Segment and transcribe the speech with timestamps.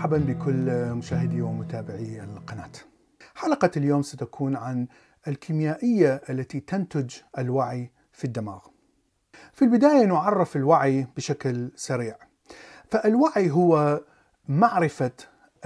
[0.00, 2.70] مرحبا بكل مشاهدي ومتابعي القناة.
[3.34, 4.86] حلقة اليوم ستكون عن
[5.28, 8.58] الكيميائية التي تنتج الوعي في الدماغ.
[9.52, 12.16] في البداية نعرف الوعي بشكل سريع.
[12.90, 14.00] فالوعي هو
[14.48, 15.12] معرفة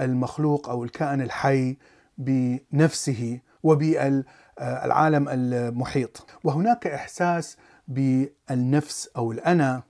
[0.01, 1.77] المخلوق أو الكائن الحي
[2.17, 9.83] بنفسه وبالعالم المحيط وهناك إحساس بالنفس أو الأنا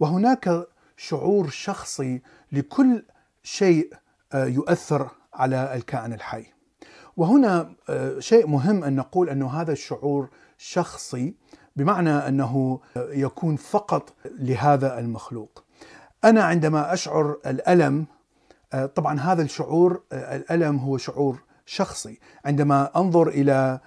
[0.00, 2.22] وهناك شعور شخصي
[2.52, 3.04] لكل
[3.42, 3.92] شيء
[4.34, 6.46] يؤثر على الكائن الحي.
[7.16, 7.74] وهنا
[8.18, 11.34] شيء مهم أن نقول أنه هذا الشعور شخصي
[11.76, 15.64] بمعنى أنه يكون فقط لهذا المخلوق.
[16.24, 18.06] أنا عندما أشعر الألم
[18.94, 22.20] طبعا هذا الشعور الألم هو شعور شخصي.
[22.44, 23.80] عندما أنظر إلى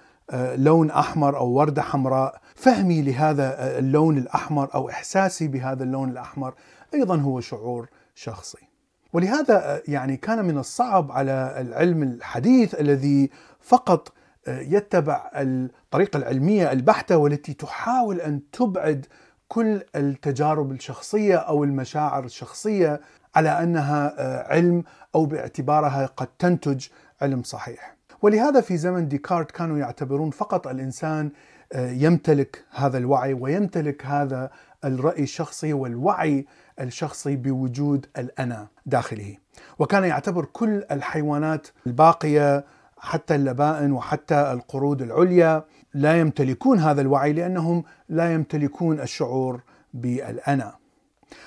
[0.56, 6.54] لون أحمر أو وردة حمراء فهمي لهذا اللون الأحمر أو إحساسي بهذا اللون الأحمر
[6.94, 8.68] أيضا هو شعور شخصي.
[9.14, 14.12] ولهذا يعني كان من الصعب على العلم الحديث الذي فقط
[14.48, 19.06] يتبع الطريقة العلمية البحتة والتي تحاول أن تبعد
[19.48, 23.00] كل التجارب الشخصية أو المشاعر الشخصية
[23.34, 24.14] على أنها
[24.52, 24.84] علم
[25.14, 26.86] أو باعتبارها قد تنتج
[27.22, 27.96] علم صحيح.
[28.22, 31.30] ولهذا في زمن ديكارت كانوا يعتبرون فقط الإنسان
[31.74, 34.50] يمتلك هذا الوعي ويمتلك هذا
[34.84, 36.46] الرأي الشخصي والوعي
[36.80, 39.36] الشخصي بوجود الأنا داخله.
[39.78, 42.64] وكان يعتبر كل الحيوانات الباقية
[42.98, 49.60] حتى اللبائن وحتى القرود العليا لا يمتلكون هذا الوعي لأنهم لا يمتلكون الشعور
[49.94, 50.74] بالأنا.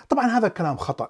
[0.09, 1.09] طبعا هذا كلام خطأ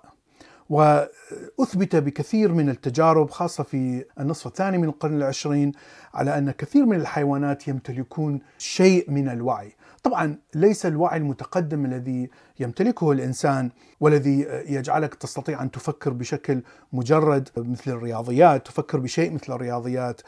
[0.69, 5.71] وأثبت بكثير من التجارب خاصة في النصف الثاني من القرن العشرين
[6.13, 9.75] على أن كثير من الحيوانات يمتلكون شيء من الوعي.
[10.07, 12.29] طبعا ليس الوعي المتقدم الذي
[12.59, 16.61] يمتلكه الإنسان والذي يجعلك تستطيع أن تفكر بشكل
[16.93, 20.21] مجرد مثل الرياضيات، تفكر بشيء مثل الرياضيات،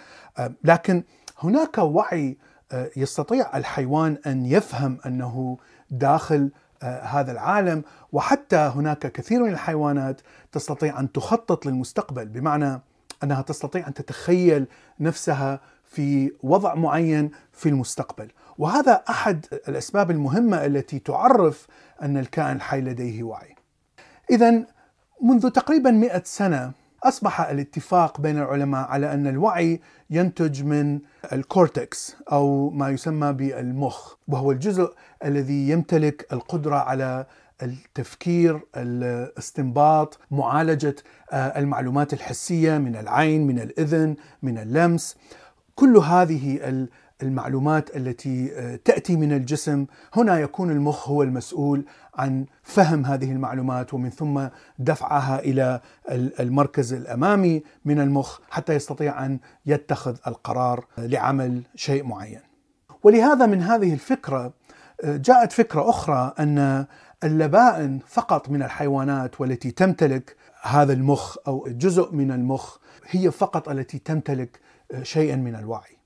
[0.64, 1.04] لكن
[1.40, 2.38] هناك وعي
[2.98, 5.58] يستطيع الحيوان أن يفهم أنه
[5.92, 6.52] داخل
[6.84, 12.82] هذا العالم وحتى هناك كثير من الحيوانات تستطيع أن تخطط للمستقبل بمعنى
[13.24, 14.68] أنها تستطيع أن تتخيل
[15.00, 15.60] نفسها
[15.90, 21.68] في وضع معين في المستقبل وهذا أحد الأسباب المهمة التي تعرف
[22.02, 23.56] أن الكائن الحي لديه وعي.
[24.32, 24.66] اذا
[25.22, 26.72] منذ تقريبا 100 سنة
[27.04, 31.00] أصبح الاتفاق بين العلماء على أن الوعي ينتج من
[31.34, 34.94] الكورتكس أو ما يسمى بالمخ وهو الجزء
[35.26, 37.26] الذي يمتلك القدرة على
[37.64, 40.96] التفكير، الاستنباط، معالجة
[41.34, 45.18] المعلومات الحسية من العين، من الإذن، من اللمس،
[45.80, 46.60] كل هذه
[47.24, 48.48] المعلومات التي
[48.86, 51.86] تأتي من الجسم هنا يكون المخ هو المسؤول
[52.16, 54.48] عن فهم هذه المعلومات ومن ثم
[54.80, 55.82] دفعها إلى
[56.40, 62.42] المركز الأمامي من المخ حتى يستطيع أن يتخذ القرار لعمل شيء معين.
[63.04, 64.54] ولهذا من هذه الفكرة
[65.04, 66.86] جاءت فكرة أخرى أن
[67.24, 72.78] اللبائن فقط من الحيوانات والتي تمتلك هذا المخ أو جزء من المخ
[73.10, 74.60] هي فقط التي تمتلك
[75.04, 76.00] شيئا من الوعي.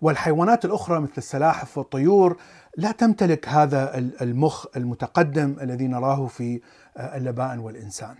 [0.00, 2.36] والحيوانات الأخرى مثل السلاحف والطيور
[2.76, 6.60] لا تمتلك هذا المخ المتقدم الذي نراه في
[6.96, 8.14] اللبائن والإنسان.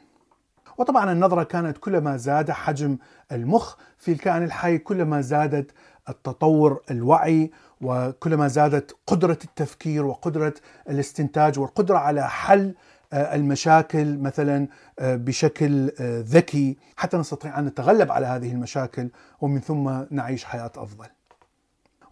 [0.78, 2.98] وطبعا النظرة كانت كلما زاد حجم
[3.32, 5.70] المخ في الكائن الحي كلما زادت
[6.08, 10.54] التطور الوعي وكلما زادت قدرة التفكير وقدرة
[10.88, 12.74] الاستنتاج والقدرة على حل
[13.12, 14.68] المشاكل مثلا
[15.00, 19.08] بشكل ذكي حتى نستطيع أن نتغلب على هذه المشاكل
[19.40, 21.06] ومن ثم نعيش حياة أفضل.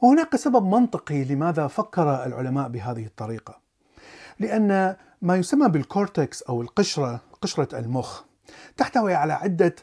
[0.03, 3.61] وهناك سبب منطقي لماذا فكر العلماء بهذه الطريقة.
[4.39, 8.23] لأن ما يسمى بالكورتكس أو القشرة قشرة المخ
[8.77, 9.75] تحتوي على عدة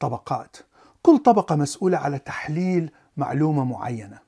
[0.00, 0.56] طبقات،
[1.02, 4.18] كل طبقة مسؤولة على تحليل معلومة معينة.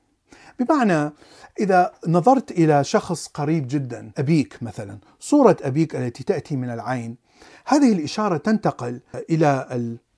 [0.59, 1.11] بمعنى
[1.59, 7.17] إذا نظرت إلى شخص قريب جدا أبيك مثلا، صورة أبيك التي تأتي من العين،
[7.65, 9.67] هذه الإشارة تنتقل إلى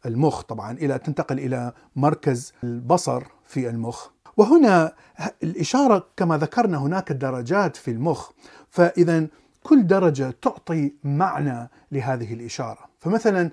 [0.06, 4.08] المخ طبعا إلى تنتقل إلى مركز البصر في المخ.
[4.38, 4.94] وهنا
[5.44, 8.32] الإشارة كما ذكرنا هناك درجات في المخ
[8.70, 9.28] فإذا
[9.64, 12.80] كل درجة تعطي معنى لهذه الإشارة.
[13.00, 13.52] فمثلا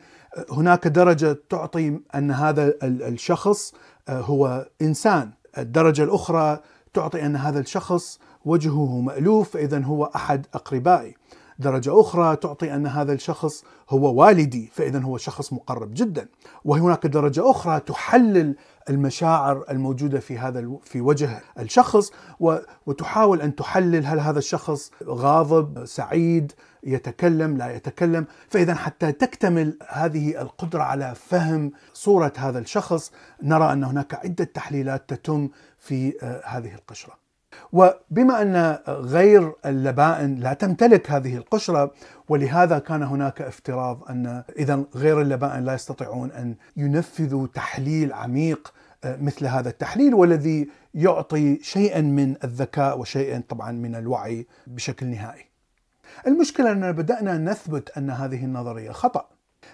[0.50, 3.74] هناك درجة تعطي أن هذا الشخص
[4.08, 5.30] هو إنسان.
[5.58, 6.60] الدرجة الأخرى
[6.94, 11.14] تعطي أن هذا الشخص وجهه مألوف فإذا هو أحد أقربائي.
[11.58, 16.28] درجة أخرى تعطي أن هذا الشخص هو والدي فإذا هو شخص مقرب جدا.
[16.64, 18.56] وهناك درجة أخرى تحلل
[18.90, 22.12] المشاعر الموجودة في هذا في وجه الشخص
[22.86, 26.52] وتحاول أن تحلل هل هذا الشخص غاضب سعيد
[26.82, 28.26] يتكلم لا يتكلم.
[28.48, 33.12] فإذا حتى تكتمل هذه القدرة على فهم صورة هذا الشخص
[33.42, 35.48] نرى أن هناك عدة تحليلات تتم
[35.78, 37.23] في آه، هذه القشرة.
[37.72, 41.92] وبما أن غير اللبائن لا تمتلك هذه القشرة
[42.28, 48.72] ولهذا كان هناك افتراض أن اذا غير اللبائن لا يستطيعون أن ينفذوا تحليل عميق
[49.04, 55.44] آه، مثل هذا التحليل والذي يعطي شيئا من الذكاء وشيئا طبعا من الوعي بشكل نهائي.
[56.26, 59.28] المشكلة أننا بدأنا نثبت أن هذه النظرية خطأ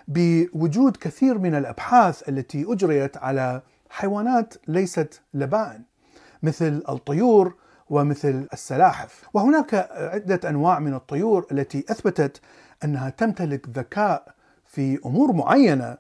[0.08, 5.82] بوجود كثير من الأبحاث التي أجريت على حيوانات ليست لبائن
[6.42, 7.54] مثل الطيور
[7.90, 9.28] ومثل السلاحف.
[9.34, 12.40] وهناك عدة أنواع من الطيور التي أثبتت
[12.84, 14.34] أنها تمتلك ذكاء
[14.64, 15.96] في أمور معينة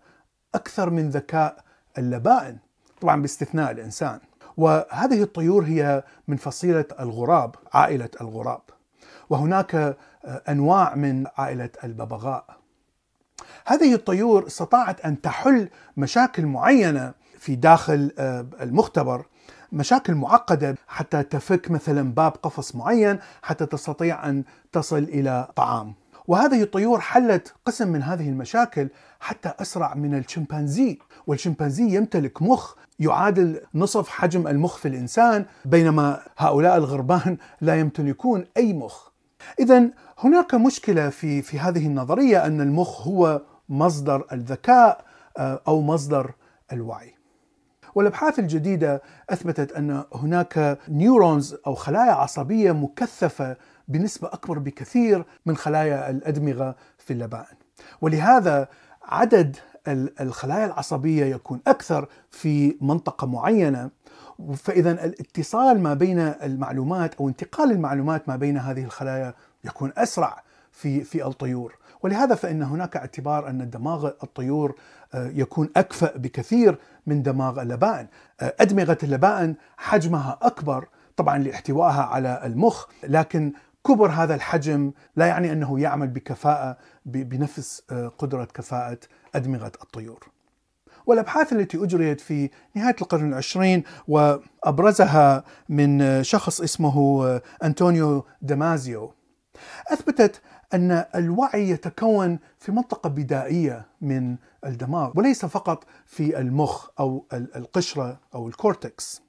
[0.54, 1.64] أكثر من ذكاء
[1.98, 2.58] اللبائن
[3.00, 4.20] طبعا باستثناء الإنسان.
[4.56, 8.62] وهذه الطيور هي من فصيلة الغراب عائلة الغراب.
[9.30, 9.96] وهناك
[10.48, 12.44] أنواع من عائلة الببغاء.
[13.66, 18.12] هذه الطيور استطاعت أن تحل مشاكل معينة في داخل
[18.60, 19.26] المختبر.
[19.72, 25.94] مشاكل معقدة حتى تفك مثلا باب قفص معين حتى تستطيع أن تصل إلى طعام.
[26.28, 28.88] وهذه الطيور حلت قسم من هذه المشاكل
[29.20, 36.76] حتى أسرع من الشمبانزي، والشمبانزي يمتلك مخ يعادل نصف حجم المخ في الإنسان بينما هؤلاء
[36.76, 39.10] الغربان لا يمتلكون أي مخ.
[39.60, 45.04] اذا هناك مشكلة في في هذه النظرية أن المخ هو مصدر الذكاء
[45.38, 46.32] آه، أو مصدر
[46.72, 47.19] الوعي.
[47.94, 53.56] والأبحاث الجديدة أثبتت أن هناك نيورونز أو خلايا عصبية مكثفة
[53.88, 57.56] بنسبة أكبر بكثير من خلايا الأدمغة في اللبائن.
[58.00, 58.68] ولهذا
[59.02, 59.56] عدد
[60.20, 63.90] الخلايا العصبية يكون أكثر في منطقة معينة
[64.56, 69.34] فإذا الاتصال ما بين المعلومات أو انتقال المعلومات ما بين هذه الخلايا
[69.64, 70.42] يكون أسرع
[70.72, 74.74] في في الطيور ولهذا فإن هناك اعتبار أن دماغ الطيور
[75.14, 78.06] آه، يكون أكفأ بكثير من دماغ اللبائن
[78.40, 83.52] آه، أدمغة اللبائن حجمها أكبر طبعا لاحتوائها على المخ لكن
[83.86, 88.98] كبر هذا الحجم لا يعني أنه يعمل بكفاءة بنفس آه، قدرة كفاءة
[89.34, 90.28] أدمغة الطيور.
[91.06, 99.12] والأبحاث التي أجريت في نهاية القرن العشرين وأبرزها من شخص اسمه أنطونيو دامازيو
[99.92, 100.40] أثبتت
[100.74, 104.36] أن الوعي يتكون في منطقة بدائية من
[104.66, 109.22] الدماغ وليس فقط في المخ أو القشرة أو الكورتكس.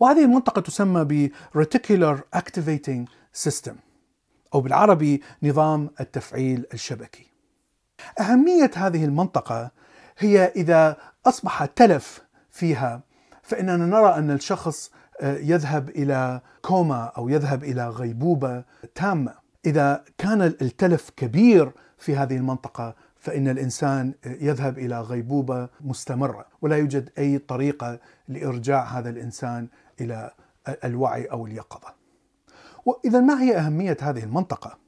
[0.00, 3.08] وهذه المنطقة تسمى ب Reticular Activating
[3.46, 3.74] System
[4.54, 7.26] أو بالعربي نظام التفعيل الشبكي.
[8.20, 9.70] أهمية هذه المنطقة
[10.18, 10.96] هي إذا
[11.26, 13.02] أصبح تلف فيها
[13.42, 14.90] فإننا نرى أن الشخص
[15.20, 18.64] آه، يذهب إلى كوما أو يذهب إلى غيبوبة
[18.94, 19.34] تامة
[19.66, 27.10] إذا كان التلف كبير في هذه المنطقة فإن الإنسان يذهب إلى غيبوبة مستمرة ولا يوجد
[27.18, 27.98] أي طريقة
[28.28, 29.68] لإرجاع هذا الإنسان
[30.00, 30.30] إلى
[30.84, 31.94] الوعي أو اليقظة.
[32.86, 34.78] وإذا ما هي أهمية هذه المنطقة؟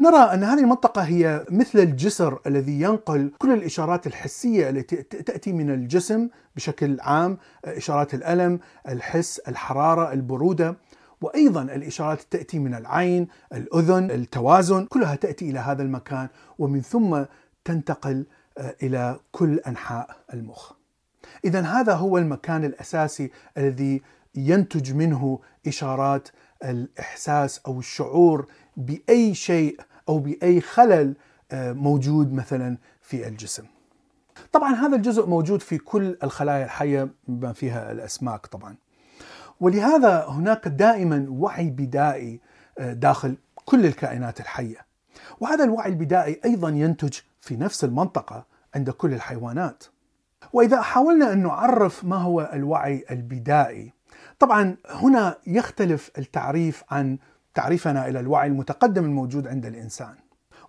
[0.00, 5.70] نرى أن هذه المنطقة هي مثل الجسر الذي ينقل كل الإشارات الحسية التي تأتي من
[5.70, 10.76] الجسم بشكل عام، إشارات الألم، الحس، الحرارة، البرودة،
[11.22, 17.24] وأيضا الإشارات تأتي من العين، الأذن، التوازن، كلها تأتي إلى هذا المكان ومن ثم
[17.64, 18.26] تنتقل
[18.58, 20.72] آه، إلى كل أنحاء المخ.
[21.44, 24.02] اذا هذا هو المكان الأساسي الذي
[24.34, 26.28] ينتج منه إشارات
[26.64, 31.14] الإحساس أو الشعور بأي شيء أو بأي خلل
[31.52, 33.64] آه، موجود مثلا في الجسم.
[34.52, 38.76] طبعا هذا الجزء موجود في كل الخلايا الحية بما فيها الأسماك طبعا.
[39.62, 42.40] ولهذا هناك دائما وعي بدائي
[42.78, 44.86] آه، داخل كل الكائنات الحية.
[45.40, 49.84] وهذا الوعي البدائي أيضا ينتج في نفس المنطقة عند كل الحيوانات.
[50.52, 53.92] وإذا حاولنا أن نعرف ما هو الوعي البدائي،
[54.38, 57.18] طبعا هنا يختلف التعريف عن
[57.54, 60.14] تعريفنا إلى الوعي المتقدم الموجود عند الإنسان.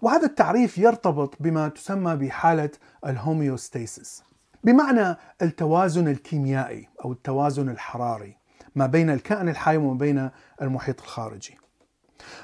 [0.02, 2.70] وهذا التعريف يرتبط بما تسمى بحالة
[3.06, 4.24] الهوميوستاسيس.
[4.64, 8.43] بمعنى التوازن الكيميائي أو التوازن الحراري.
[8.76, 10.30] ما بين الكائن الحي وما بين
[10.62, 11.58] المحيط الخارجي.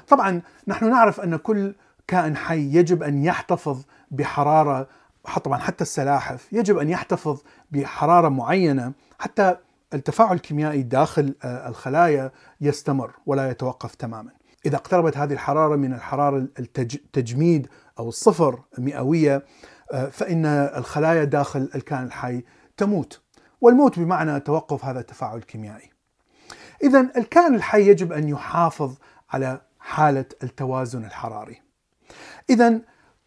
[0.08, 1.74] طبعا نحن نعرف أن كل
[2.06, 4.88] كائن حي يجب أن يحتفظ بحرارة
[5.44, 9.56] طبعا حتى السلاحف يجب أن يحتفظ بحرارة معينة حتى
[9.94, 14.30] التفاعل الكيميائي داخل آه، الخلايا يستمر ولا يتوقف تماما.
[14.66, 17.68] إذا اقتربت هذه الحرارة من الحرارة التجميد
[17.98, 19.44] أو الصفر مئوية
[19.92, 22.44] آه، فإن الخلايا داخل الكائن الحي
[22.76, 23.20] تموت
[23.60, 25.90] والموت بمعنى توقف هذا التفاعل الكيميائي
[26.82, 28.94] إذا الكائن الحي يجب أن يحافظ
[29.30, 31.62] على حالة التوازن الحراري.
[32.50, 32.80] إذا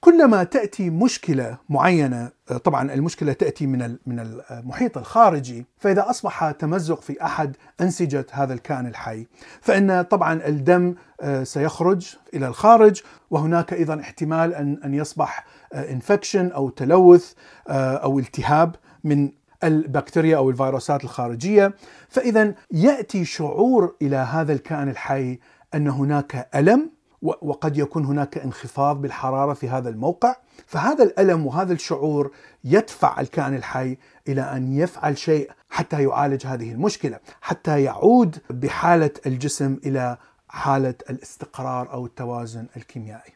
[0.03, 2.31] كلما تأتي مشكلة معينة
[2.63, 4.19] طبعا المشكلة تأتي من من
[4.51, 9.27] المحيط الخارجي فإذا أصبح تمزق في أحد أنسجة هذا الكائن الحي
[9.61, 16.55] فإن طبعا الدم آه، سيخرج إلى الخارج وهناك أيضا احتمال أن أن يصبح انفكشن آه،
[16.55, 17.33] أو تلوث
[17.67, 19.31] آه، أو التهاب من
[19.63, 21.73] البكتيريا أو الفيروسات الخارجية.
[22.09, 25.39] فاذا يأتي شعور إلى هذا الكائن الحي
[25.75, 26.89] أن هناك ألم
[27.21, 30.35] وقد يكون هناك انخفاض بالحرارة في هذا الموقع.
[30.67, 32.31] فهذا الألم وهذا الشعور
[32.63, 39.77] يدفع الكائن الحي إلى أن يفعل شيء حتى يعالج هذه المشكلة حتى يعود بحالة الجسم
[39.85, 40.17] إلى
[40.49, 43.32] حالة الاستقرار أو التوازن الكيميائي.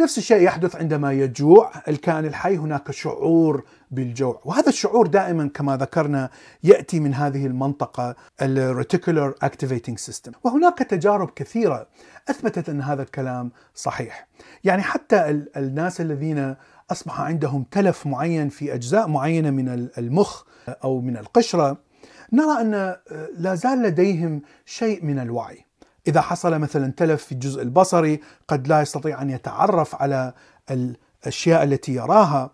[0.00, 1.72] نفس الشيء يحدث عندما يجوع.
[1.88, 6.30] الكائن الحي هناك شعور بالجوع وهذا الشعور دائما كما ذكرنا
[6.64, 11.86] يأتي من هذه المنطقة ال reticular activating system وهناك تجارب كثيرة
[12.30, 14.28] أثبتت أن هذا الكلام صحيح.
[14.64, 16.56] يعني حتى الناس الذين
[16.90, 20.42] أصبح عندهم تلف معين في أجزاء معينة من المخ
[20.84, 21.78] أو من القشرة
[22.32, 22.96] نرى أن
[23.38, 25.67] لا زال لديهم شيء من الوعي.
[26.06, 30.32] إذا حصل مثلا تلف في الجزء البصري قد لا يستطيع أن يتعرف على
[30.70, 32.50] الأشياء التي يراها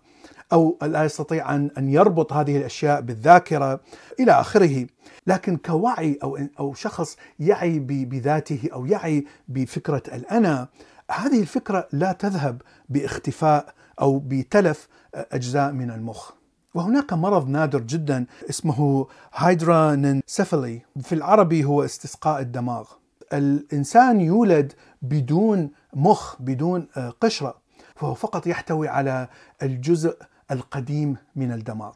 [0.52, 3.80] أو لا يستطيع أن يربط هذه الأشياء بالذاكرة
[4.20, 4.86] إلى آخره.
[5.26, 10.68] لكن كوعي أو أو شخص يعي بذاته أو يعي بفكرة الأنا
[11.10, 16.30] هذه الفكرة لا تذهب باختفاء أو بتلف أجزاء من المخ.
[16.74, 22.84] وهناك مرض نادر جدا اسمه هايدرانسفلي في العربي هو استسقاء الدماغ.
[23.32, 27.54] الإنسان يولد بدون مخ بدون آه، قشرة
[27.96, 29.28] فهو فقط يحتوي على
[29.62, 30.16] الجزء
[30.50, 31.92] القديم من الدماغ.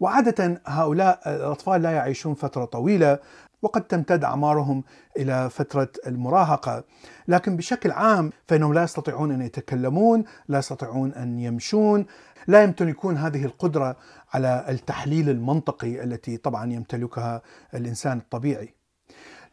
[0.00, 3.18] وعادة هؤلاء الأطفال لا يعيشون فترة طويلة
[3.62, 4.84] وقد تمتد أعمارهم
[5.16, 6.84] إلى فترة المراهقة.
[7.28, 12.06] لكن بشكل عام فإنهم لا يستطيعون أن يتكلمون لا يستطيعون أن يمشون
[12.46, 13.96] لا يمتلكون هذه القدرة
[14.32, 17.42] على التحليل المنطقي التي طبعا يمتلكها
[17.74, 18.74] الإنسان الطبيعي.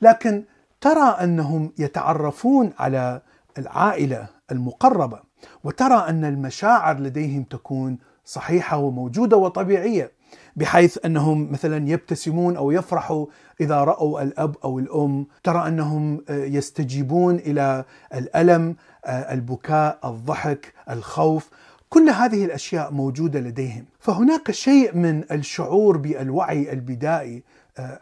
[0.01, 0.43] لكن
[0.81, 3.21] ترى أنهم يتعرفون على
[3.57, 5.19] العائلة المقربة
[5.63, 10.11] وترى أن المشاعر لديهم تكون صحيحة وموجودة وطبيعية
[10.55, 13.25] بحيث أنهم مثلا يبتسمون أو يفرحوا
[13.61, 15.27] إذا رأوا الأب أو الأم.
[15.43, 18.75] ترى أنهم يستجيبون إلى الألم
[19.07, 21.49] البكاء الضحك الخوف.
[21.89, 23.85] كل هذه الأشياء موجودة لديهم.
[23.99, 27.43] فهناك شيء من الشعور بالوعي البدائي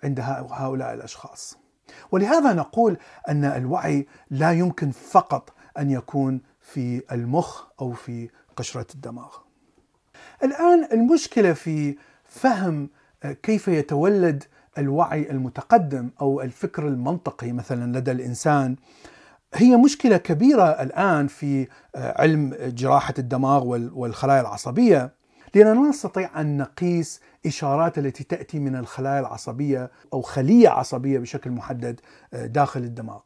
[0.04, 0.20] عند
[0.52, 1.63] هؤلاء الأشخاص.
[2.12, 2.98] ولهذا نقول
[3.30, 9.30] أن الوعي لا يمكن فقط أن يكون في المخ أو في قشرة الدماغ.
[10.44, 12.90] الآن المشكلة في فهم
[13.44, 14.44] كيف يتولد
[14.78, 18.76] الوعي المتقدم أو الفكر المنطقي مثلا لدى الإنسان
[19.54, 25.12] هي مشكلة كبيرة الآن في علم جراحة الدماغ والخلايا العصبية
[25.56, 31.52] لأننا لا نستطيع أن نقيس إشارات التي تأتي من الخلايا العصبية أو خلية عصبية بشكل
[31.52, 32.00] محدد
[32.34, 33.20] آه، داخل الدماغ.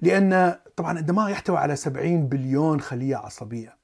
[0.00, 3.76] لأن طبعا الدماغ يحتوي على 70 بليون خلية عصبية.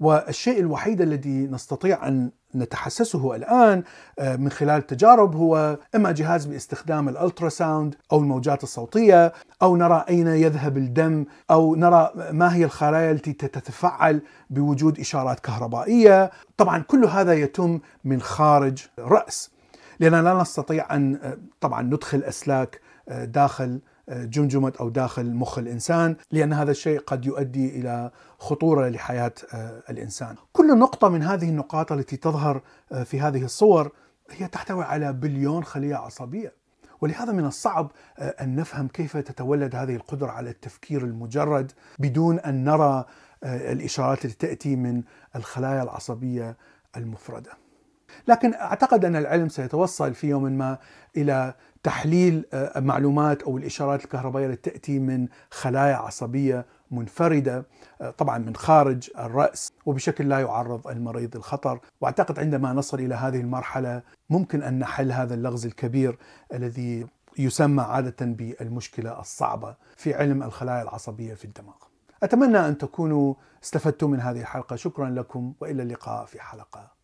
[0.00, 3.82] والشيء الوحيد الذي نستطيع أن نتحسسه الآن
[4.18, 10.26] آه، من خلال التجارب هو إما جهاز باستخدام الألتراساوند أو الموجات الصوتية أو نرى أين
[10.26, 17.32] يذهب الدم أو نرى ما هي الخلايا التي تتفاعل بوجود إشارات كهربائية، طبعا كل هذا
[17.32, 19.50] يتم من خارج الراس
[20.00, 26.16] لأننا لا نستطيع أن آه، طبعا ندخل أسلاك آه، داخل جمجمة أو داخل مخ الإنسان
[26.30, 31.92] لأن هذا الشيء قد يؤدي إلى خطورة لحياة آه، الإنسان كل نقطة من هذه النقاط
[31.92, 32.62] التي تظهر
[32.92, 33.92] آه، في هذه الصور
[34.30, 36.52] هي تحتوي على بليون خلية عصبية
[37.00, 42.64] ولهذا من الصعب آه، أن نفهم كيف تتولد هذه القدرة على التفكير المجرد بدون أن
[42.64, 43.04] نرى
[43.44, 45.02] الإشارات التي تأتي من
[45.36, 46.56] الخلايا العصبية
[46.96, 47.59] المفردة.
[48.28, 50.78] لكن أعتقد أن العلم سيتوصل في يوم ما
[51.16, 57.66] إلى تحليل آه، معلومات أو الإشارات الكهربائية التي تأتي من خلايا عصبية منفردة
[58.00, 63.40] آه، طبعا من خارج الرأس وبشكل لا يعرض المريض للخطر وأعتقد عندما نصل إلى هذه
[63.40, 66.18] المرحلة ممكن أن نحل هذا اللغز الكبير
[66.54, 67.06] الذي
[67.38, 71.76] يسمى عادة بالمشكلة الصعبة في علم الخلايا العصبية في الدماغ.
[72.22, 76.99] أتمنى أن تكونوا استفدتم من هذه الحلقة شكرا لكم وإلى اللقاء في حلقة